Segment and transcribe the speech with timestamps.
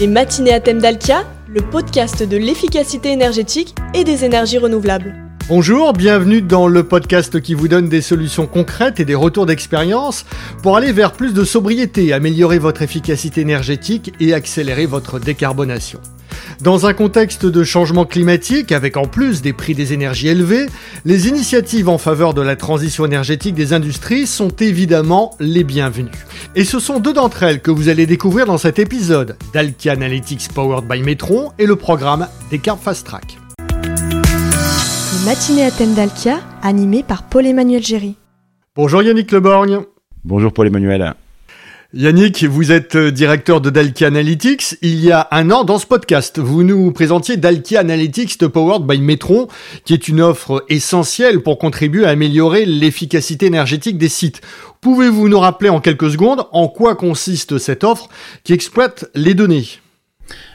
[0.00, 5.12] Les matinées à thème d'Alkia, le podcast de l'efficacité énergétique et des énergies renouvelables.
[5.48, 10.24] Bonjour, bienvenue dans le podcast qui vous donne des solutions concrètes et des retours d'expérience
[10.62, 15.98] pour aller vers plus de sobriété, améliorer votre efficacité énergétique et accélérer votre décarbonation.
[16.60, 20.66] Dans un contexte de changement climatique, avec en plus des prix des énergies élevés,
[21.04, 26.10] les initiatives en faveur de la transition énergétique des industries sont évidemment les bienvenues.
[26.56, 30.48] Et ce sont deux d'entre elles que vous allez découvrir dans cet épisode, d'Alkia Analytics
[30.52, 33.38] Powered by Metron et le programme Decarb Fast Track.
[33.70, 38.16] Les matinées à thème d'Alkia, animées par Paul-Emmanuel Géry.
[38.74, 39.78] Bonjour Yannick Leborgne.
[40.24, 41.14] Bonjour Paul-Emmanuel.
[41.94, 44.76] Yannick, vous êtes euh, directeur de Dalkia Analytics.
[44.82, 49.00] Il y a un an, dans ce podcast, vous nous présentiez Dalkia Analytics Powered by
[49.00, 49.48] Metron,
[49.86, 54.42] qui est une offre essentielle pour contribuer à améliorer l'efficacité énergétique des sites.
[54.82, 58.10] Pouvez-vous nous rappeler en quelques secondes en quoi consiste cette offre
[58.44, 59.66] qui exploite les données?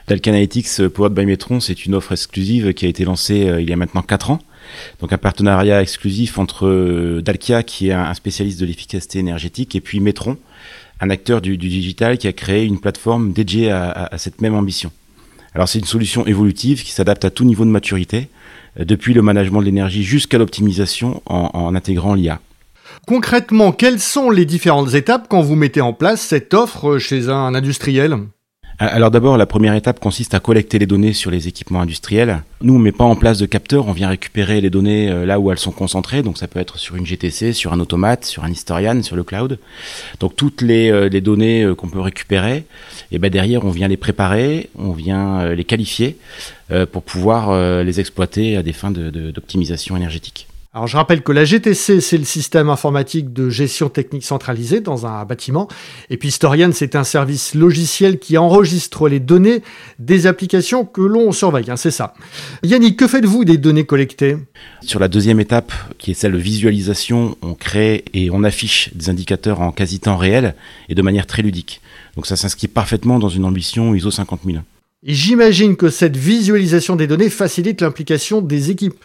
[0.07, 3.67] Dalkia Analytics Powered by Metron, c'est une offre exclusive qui a été lancée euh, il
[3.67, 4.39] y a maintenant 4 ans.
[4.99, 9.81] Donc un partenariat exclusif entre euh, Dalkia, qui est un spécialiste de l'efficacité énergétique, et
[9.81, 10.37] puis Metron,
[11.03, 14.91] un acteur du, digital qui a créé une plateforme dédiée à, cette même ambition.
[15.53, 18.29] Alors c'est une solution évolutive qui s'adapte à tout niveau de maturité,
[18.79, 22.39] euh, depuis le management de l'énergie jusqu'à l'optimisation en, en intégrant l'IA.
[23.05, 27.53] Concrètement, quelles sont les différentes étapes quand vous mettez en place cette offre chez un
[27.53, 28.17] industriel?
[28.79, 32.41] Alors d'abord, la première étape consiste à collecter les données sur les équipements industriels.
[32.61, 35.39] Nous, on met pas en place de capteurs, on vient récupérer les données euh, là
[35.39, 36.23] où elles sont concentrées.
[36.23, 39.23] Donc ça peut être sur une GTC, sur un automate, sur un historian, sur le
[39.23, 39.59] cloud.
[40.19, 42.65] Donc toutes les, euh, données euh, qu'on peut récupérer,
[43.11, 46.17] et ben derrière, on vient les préparer, on vient les qualifier
[46.91, 50.47] pour pouvoir les exploiter à des fins d'optimisation énergétique.
[50.75, 55.05] Alors je rappelle que la GTC, c'est le système informatique de gestion technique centralisée dans
[55.05, 55.67] un bâtiment.
[56.09, 59.61] Et puis Historian, c'est un service logiciel qui enregistre les données
[59.99, 61.69] des applications que l'on surveille.
[61.69, 62.15] Hein, c'est ça.
[62.63, 64.35] Yannick, que faites-vous des données collectées?
[64.81, 69.11] Sur la deuxième étape, qui est celle de visualisation, on crée et on affiche des
[69.11, 70.55] indicateurs en quasi-temps réel
[70.89, 71.81] et de manière très ludique.
[72.15, 74.63] Donc ça s'inscrit parfaitement dans une ambition ISO 50001.
[75.05, 79.03] Et j'imagine que cette visualisation des données facilite l'implication des équipes.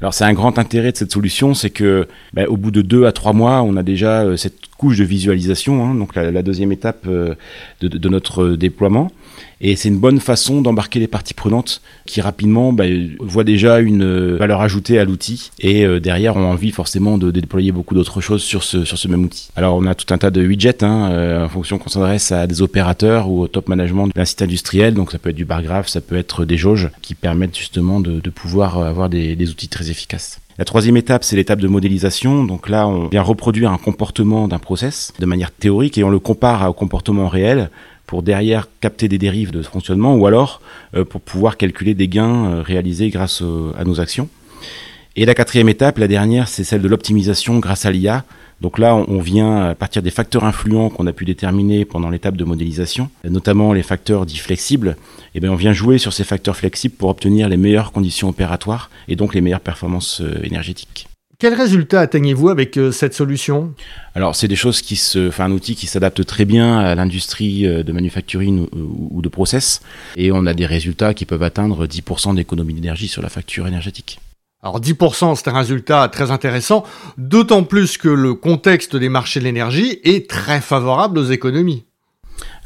[0.00, 3.06] Alors c'est un grand intérêt de cette solution, c'est que bah, au bout de deux
[3.06, 6.70] à trois mois, on a déjà euh, cette couche de visualisation, hein, donc la, deuxième
[6.70, 7.34] étape euh,
[7.80, 9.10] de, notre déploiement.
[9.60, 12.84] Et c'est une bonne façon d'embarquer les parties prenantes qui rapidement bah,
[13.20, 17.72] voient déjà une euh, valeur ajoutée à l'outil et derrière ont envie forcément de, déployer
[17.72, 19.50] beaucoup d'autres choses sur ce, même outil.
[19.56, 22.62] Alors on a tout un tas de widgets hein, en fonction qu'on s'adresse à des
[22.62, 24.94] opérateurs ou au top management d'un site industriel.
[24.94, 28.00] Donc ça peut être du bar graph, ça peut être des jauges qui permettent justement
[28.00, 30.40] de, pouvoir avoir des, des outils très efficace.
[30.58, 32.42] La troisième étape, c'est l'étape de modélisation.
[32.42, 36.18] Donc là, on vient reproduire un comportement d'un process de manière théorique et on le
[36.18, 37.70] compare au comportement réel
[38.08, 40.60] pour derrière capter des dérives de fonctionnement ou alors
[40.96, 43.42] euh, pour pouvoir calculer des gains euh, réalisés grâce
[43.78, 44.28] à nos actions.
[45.14, 48.24] Et la quatrième étape, la dernière, c'est celle de l'optimisation grâce à l'IA.
[48.60, 52.36] Donc là, on vient à partir des facteurs influents qu'on a pu déterminer pendant l'étape
[52.36, 54.96] de modélisation, notamment les facteurs dits flexibles,
[55.34, 58.28] et eh bien on vient jouer sur ces facteurs flexibles pour obtenir les meilleures conditions
[58.28, 61.07] opératoires et donc les meilleures performances euh, énergétiques.
[61.40, 63.72] Quels résultats atteignez-vous avec euh, cette solution?
[64.16, 67.64] Alors, c'est des choses qui se, enfin, un outil qui s'adapte très bien à l'industrie
[67.64, 69.80] euh, de manufacturing ou de process,
[70.16, 74.18] et on a des résultats qui peuvent atteindre 10% d'économie d'énergie sur la facture énergétique.
[74.64, 76.84] Alors 10%, c'est un résultat très intéressant,
[77.18, 81.84] d'autant plus que le contexte des marchés de l'énergie est très favorable aux économies.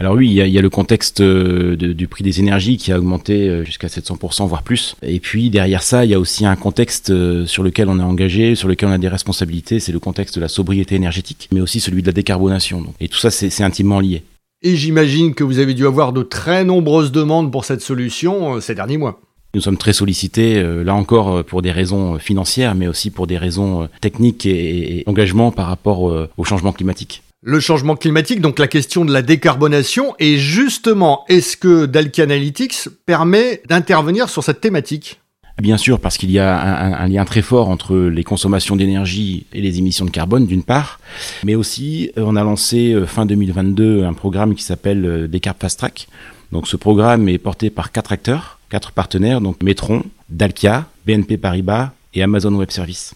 [0.02, 3.48] Alors oui, il y a, le contexte euh, du prix des énergies qui a augmenté
[3.48, 4.96] euh, jusqu'à 700%, voire plus.
[5.00, 8.02] Et puis derrière ça, il y a aussi un contexte euh, sur lequel on est
[8.02, 11.60] engagé, sur lequel on a des responsabilités, c'est le contexte de la sobriété énergétique, mais
[11.60, 12.82] aussi celui de la décarbonation.
[12.98, 14.24] Et tout ça, c'est intimement lié.
[14.62, 18.74] Et j'imagine que vous avez dû avoir de très nombreuses demandes pour cette solution ces
[18.74, 19.20] derniers mois.
[19.54, 23.88] Nous sommes très sollicités, là encore, pour des raisons financières, mais aussi pour des raisons
[24.00, 27.22] techniques et, engagement par rapport au changement climatique.
[27.42, 32.88] Le changement climatique, donc la question de la décarbonation, et justement, est-ce que Dalki Analytics
[33.04, 35.20] permet d'intervenir sur cette thématique?
[35.60, 36.56] Bien sûr, parce qu'il y a
[37.02, 40.98] un, lien très fort entre les consommations d'énergie et les émissions de carbone, d'une part,
[41.44, 46.08] mais aussi on a lancé fin 2022 un programme qui s'appelle Decarb Fast Track.
[46.52, 51.90] Donc ce programme est porté par quatre acteurs quatre partenaires, donc Metron, Dalkia, BNP Paribas
[52.14, 53.14] et Amazon Web Services.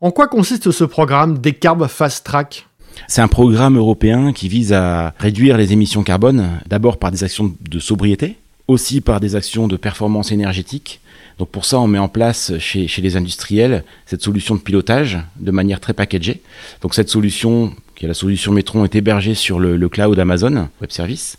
[0.00, 2.66] En quoi consiste ce programme Decarb Fast Track?
[3.08, 7.54] C'est un programme européen qui vise à réduire les émissions carbone, d'abord par des actions
[7.60, 8.36] de sobriété,
[8.68, 11.00] aussi par des actions de performance énergétique.
[11.38, 15.18] Donc pour ça, on met en place chez, chez les industriels cette solution de pilotage
[15.38, 16.40] de manière très packagée.
[16.80, 20.90] Donc cette solution qui est la solution Metron, est hébergée sur le, cloud Amazon Web
[20.90, 21.38] Service.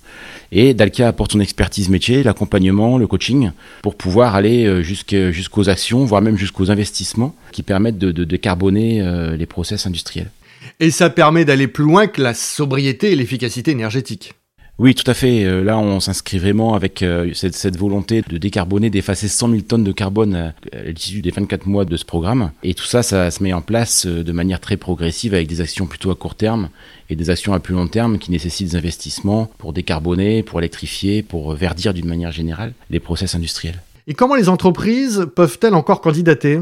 [0.52, 3.52] Et Dalkia apporte son expertise métier, l'accompagnement, le coaching,
[3.84, 9.38] pour pouvoir aller euh, jusqu'aux actions, voire même jusqu'aux investissements qui permettent de, décarboner euh,
[9.38, 10.32] les process industriels.
[10.80, 14.34] Et ça permet d'aller plus loin que la sobriété et l'efficacité énergétique.
[14.80, 15.44] Oui, tout à fait.
[15.44, 19.84] Euh, là, on s'inscrit vraiment avec euh, cette, volonté de décarboner, d'effacer 100 000 tonnes
[19.84, 20.54] de carbone à
[20.84, 22.52] l'issue des 24 mois de ce programme.
[22.62, 25.62] Et tout ça, ça se met en place euh, de manière très progressive avec des
[25.62, 26.70] actions plutôt à court terme
[27.10, 31.24] et des actions à plus long terme qui nécessitent des investissements pour décarboner, pour électrifier,
[31.24, 33.82] pour verdir d'une manière générale les process industriels.
[34.06, 36.60] Et comment les entreprises peuvent-elles encore candidater?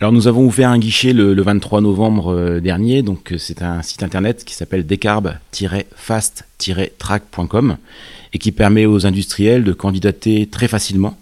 [0.00, 3.80] Alors nous avons ouvert un guichet le, 23 novembre euh, dernier, donc euh, c'est un
[3.80, 7.78] site internet qui s'appelle decarb-fast-track.com
[8.32, 11.16] et qui permet aux industriels de candidater très facilement.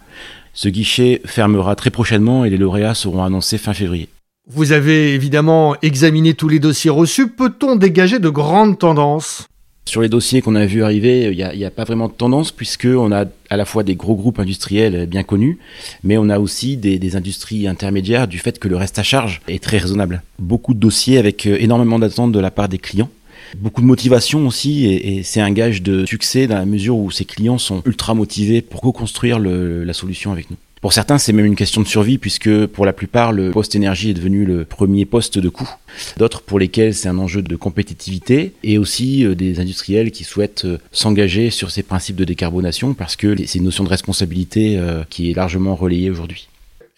[0.54, 4.08] Ce guichet fermera très prochainement et les lauréats seront annoncés fin février.
[4.48, 7.28] Vous avez évidemment examiné tous les dossiers reçus.
[7.28, 9.46] Peut-on dégager de grandes tendances?
[9.84, 13.12] Sur les dossiers qu'on a vu arriver, il n'y a, pas vraiment de tendance puisqu'on
[13.12, 15.58] a à la fois des gros groupes industriels bien connus,
[16.04, 19.62] mais on a aussi des, industries intermédiaires du fait que le reste à charge est
[19.62, 20.22] très raisonnable.
[20.38, 23.10] Beaucoup de dossiers avec euh, énormément d'attentes de la part des clients.
[23.58, 27.26] Beaucoup de motivation aussi, et, c'est un gage de succès dans la mesure où ces
[27.26, 30.56] clients sont ultra motivés pour co-construire la solution avec nous.
[30.82, 34.10] Pour certains, c'est même une question de survie puisque pour la plupart, le poste énergie
[34.10, 35.70] est devenu le premier poste de coût.
[36.16, 40.64] D'autres pour lesquels c'est un enjeu de compétitivité et aussi euh, des industriels qui souhaitent
[40.64, 45.04] euh, s'engager sur ces principes de décarbonation parce que c'est une notion de responsabilité euh,
[45.08, 46.48] qui est largement relayée aujourd'hui.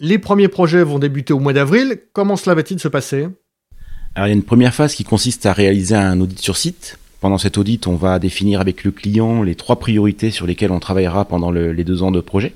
[0.01, 1.99] Les premiers projets vont débuter au mois d'avril.
[2.15, 3.29] Comment cela va-t-il se passer?
[4.15, 6.97] Alors il y a une première phase qui consiste à réaliser un audit sur site
[7.21, 10.79] pendant cet audit, on va définir avec le client les trois priorités sur lesquelles on
[10.79, 12.53] travaillera pendant les deux ans de projet.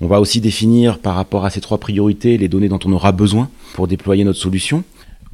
[0.00, 3.10] On va aussi définir par rapport à ces trois priorités les données dont on aura
[3.10, 4.84] besoin pour déployer notre solution.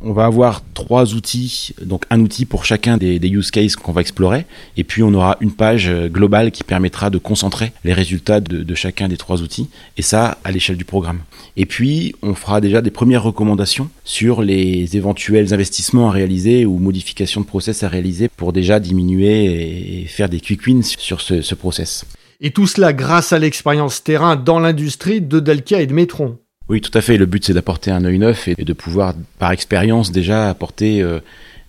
[0.00, 4.02] On va avoir trois outils, donc un outil pour chacun des, use cases qu'on va
[4.02, 4.44] explorer,
[4.76, 9.08] et puis on aura une page globale qui permettra de concentrer les résultats de, chacun
[9.08, 11.20] des trois outils, et ça à l'échelle du programme.
[11.56, 16.78] Et puis on fera déjà des premières recommandations sur les éventuels investissements à réaliser ou
[16.78, 21.40] modifications de process à réaliser pour déjà diminuer et faire des quick wins sur ce,
[21.40, 22.05] ce process.
[22.40, 26.38] Et tout cela grâce à l'expérience terrain dans l'industrie de Delkia et de Metron.
[26.69, 27.16] Oui, tout à fait.
[27.16, 31.20] Le but, c'est d'apporter un œil neuf et de pouvoir, par expérience, déjà apporter euh,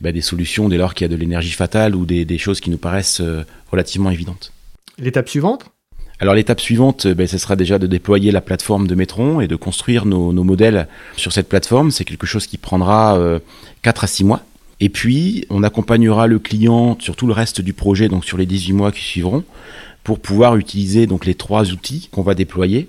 [0.01, 2.69] bah, des solutions dès lors qu'il y a de l'énergie fatale ou des, choses qui
[2.69, 4.53] nous paraissent euh, relativement évidentes.
[4.97, 5.65] L'étape suivante?
[6.21, 9.57] Alors l'étape suivante, ben, ce sera déjà de déployer la plateforme de Metron et de
[9.57, 10.87] construire nos, modèles
[11.17, 11.91] sur cette plateforme.
[11.91, 13.19] C'est quelque chose qui prendra
[13.81, 14.41] 4 à 6 mois.
[14.79, 18.45] Et puis, on accompagnera le client sur tout le reste du projet, donc sur les
[18.45, 19.43] 18 mois qui suivront,
[20.05, 22.87] pour pouvoir utiliser donc les trois outils qu'on va déployer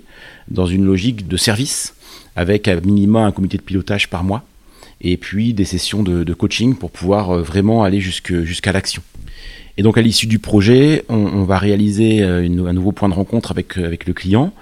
[0.49, 1.95] dans une logique de service
[2.35, 4.45] avec un minimum un comité de pilotage par mois
[5.01, 9.01] et puis des sessions de, coaching pour pouvoir euh, vraiment aller jusqu'à l'action.
[9.79, 13.51] Et donc à l'issue du projet, on, va réaliser euh, un nouveau point de rencontre
[13.51, 14.53] avec, euh, avec le client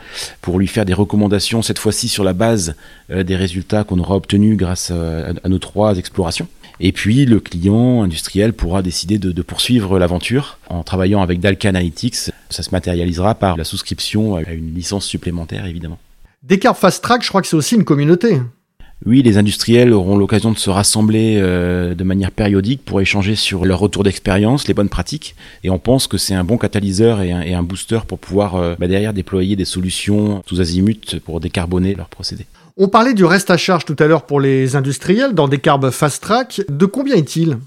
[0.42, 2.76] pour lui faire des recommandations, cette fois-ci sur la base
[3.10, 6.48] des résultats qu'on aura obtenus grâce à nos trois explorations.
[6.80, 12.32] Et puis le client industriel pourra décider de, poursuivre l'aventure en travaillant avec Dalka Analytics.
[12.50, 16.00] Ça se matérialisera par la souscription à une licence supplémentaire évidemment.
[16.44, 18.40] Descartes Fast Track, je crois que c'est aussi une communauté.
[19.06, 23.66] Oui, les industriels auront l'occasion de se rassembler euh, de manière périodique pour échanger sur
[23.66, 25.36] leur retour d'expérience, les bonnes pratiques.
[25.64, 28.88] Et on pense que c'est un bon catalyseur et un, booster pour pouvoir euh, bah,
[28.88, 32.46] derrière déployer des solutions tous azimuts pour décarboner leurs procédés.
[32.78, 35.92] On parlait du reste à charge tout à l'heure pour les industriels dans des carbes
[35.92, 36.62] fast track.
[36.68, 37.58] De combien est-il?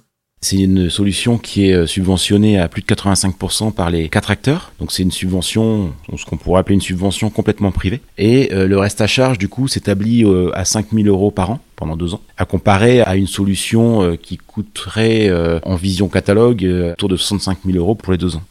[0.42, 4.70] C'est une solution qui est euh, subventionnée à plus de 85% par les quatre acteurs.
[4.78, 8.02] Donc c'est une subvention, ce qu'on pourrait appeler une subvention complètement privée.
[8.18, 11.60] Et euh, le reste à charge, du coup, s'établit euh, à 5000 euros par an
[11.74, 15.30] pendant deux ans, à comparer à une solution qui coûterait
[15.62, 18.42] en vision catalogue autour de 65 000 euros pour les deux ans.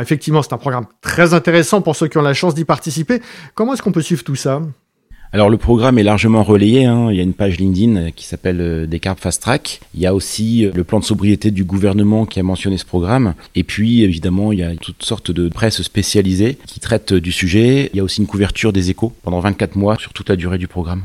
[0.00, 3.22] effectivement, c'est un programme très intéressant pour ceux qui ont la chance d'y participer.
[3.54, 4.60] Comment est-ce qu'on peut suivre tout ça?
[5.32, 6.84] Alors le programme est largement relayé.
[6.84, 7.08] Hein.
[7.10, 9.80] Il y a une page LinkedIn euh, qui s'appelle euh, Descartes Fast Track.
[9.94, 12.84] Il y a aussi euh, le plan de sobriété du gouvernement qui a mentionné ce
[12.84, 13.34] programme.
[13.54, 17.88] Et puis évidemment, il y a toutes sortes de presse spécialisées qui traitent du sujet.
[17.94, 20.58] Il y a aussi une couverture des échos pendant 24 mois sur toute la durée
[20.58, 21.04] du programme.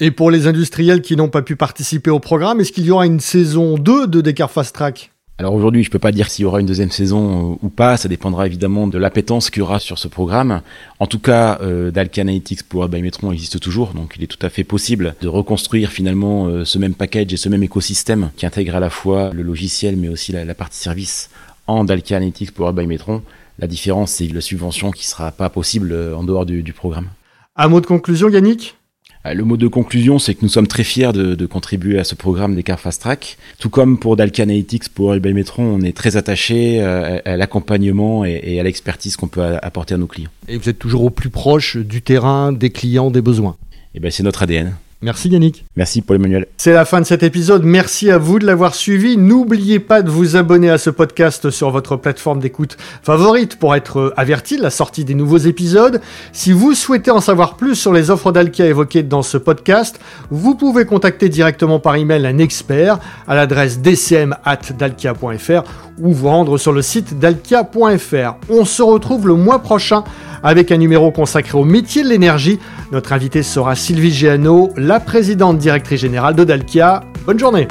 [0.00, 3.06] Et pour les industriels qui n'ont pas pu participer au programme, est-ce qu'il y aura
[3.06, 5.11] une saison 2 de Descartes Fast Track?
[5.42, 7.96] Alors aujourd'hui, je peux pas dire s'il y aura une deuxième saison euh, ou pas,
[7.96, 10.62] ça dépendra évidemment de l'appétence qu'il y aura sur ce programme.
[11.00, 14.50] En tout cas, euh, Analytics pour by Metron existe toujours, donc il est tout à
[14.50, 18.76] fait possible de reconstruire finalement euh, ce même package et ce même écosystème qui intègre
[18.76, 21.28] à la fois le logiciel mais aussi la, partie service
[21.66, 23.20] en Dalkia Analytics pour by Metron.
[23.58, 27.08] La différence, c'est la subvention qui sera pas possible euh, en dehors du, du programme.
[27.56, 28.76] Un mot de conclusion, Yannick?
[29.24, 32.54] Le mot de conclusion, c'est que nous sommes très fiers de, contribuer à ce programme
[32.54, 33.36] des Fast Track.
[33.58, 38.24] Tout comme pour Dalkia Analytics, pour Elbay Metron, on est très attaché euh, à, l'accompagnement
[38.24, 40.30] et, à l'expertise qu'on peut apporter à nos clients.
[40.48, 43.56] Et vous êtes toujours au plus proche du terrain, des clients, des besoins.
[43.94, 44.74] Eh ben, c'est notre ADN.
[45.02, 45.64] Merci Yannick.
[45.76, 46.46] Merci Paul Emmanuel.
[46.56, 47.64] C'est la fin de cet épisode.
[47.64, 49.16] Merci à vous de l'avoir suivi.
[49.16, 54.14] N'oubliez pas de vous abonner à ce podcast sur votre plateforme d'écoute favorite pour être
[54.16, 56.00] averti de la sortie des nouveaux épisodes.
[56.32, 59.98] Si vous souhaitez en savoir plus sur les offres d'Alkia évoquées dans ce podcast,
[60.30, 65.64] vous pouvez contacter directement par email un expert à l'adresse dcm@dalkia.fr
[65.98, 68.36] ou vous rendre sur le site dalkia.fr.
[68.48, 70.04] On se retrouve le mois prochain
[70.42, 72.58] avec un numéro consacré au métier de l'énergie.
[72.90, 77.00] Notre invité sera Sylvie Géano, la présidente directrice générale de Dalkia.
[77.24, 77.66] Bonne journée